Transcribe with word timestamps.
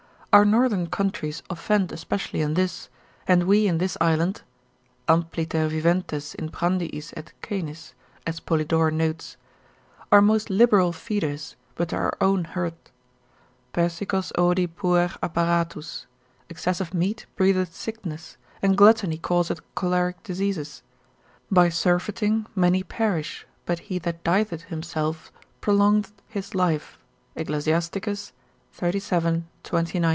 Our 0.33 0.45
northern 0.45 0.87
countries 0.87 1.43
offend 1.49 1.91
especially 1.91 2.39
in 2.41 2.53
this, 2.53 2.87
and 3.27 3.43
we 3.43 3.67
in 3.67 3.79
this 3.79 3.97
island 3.99 4.43
(ampliter 5.09 5.67
viventes 5.69 6.33
in 6.35 6.47
prandiis 6.47 7.11
et 7.17 7.33
caenis, 7.41 7.91
as 8.25 8.39
Polydore 8.39 8.91
notes) 8.93 9.35
are 10.09 10.21
most 10.21 10.49
liberal 10.49 10.93
feeders, 10.93 11.57
but 11.75 11.89
to 11.89 11.97
our 11.97 12.15
own 12.21 12.45
hurt. 12.45 12.91
Persicos 13.73 14.31
odi 14.37 14.67
puer 14.67 15.09
apparatus: 15.21 16.05
Excess 16.49 16.79
of 16.79 16.93
meat 16.93 17.25
breedeth 17.35 17.73
sickness, 17.75 18.37
and 18.61 18.77
gluttony 18.77 19.17
causeth 19.17 19.59
choleric 19.75 20.23
diseases: 20.23 20.81
by 21.51 21.67
surfeiting 21.67 22.45
many 22.55 22.83
perish, 22.83 23.45
but 23.65 23.79
he 23.79 23.99
that 23.99 24.23
dieteth 24.23 24.61
himself 24.69 25.29
prolongeth 25.59 26.13
his 26.29 26.55
life, 26.55 26.99
Ecclus. 27.35 27.65
xxxvii. 27.67 28.31
29, 29.63 30.01
30. 30.01 30.07